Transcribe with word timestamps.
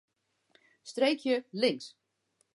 Streekje 0.83 1.43
links. 1.51 1.93